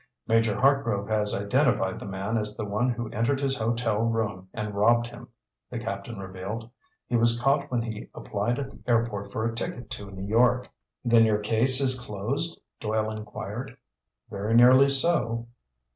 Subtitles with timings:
[0.25, 4.73] "Major Hartgrove has identified the man as the one who entered his hotel room and
[4.73, 5.27] robbed him,"
[5.69, 6.67] the captain revealed.
[7.05, 10.67] "He was caught when he applied at the airport for a ticket to New York."
[11.05, 13.77] "Then your case is closed?" Doyle inquired.
[14.27, 15.45] "Very nearly so."